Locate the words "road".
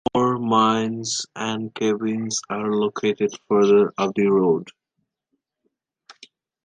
4.29-4.69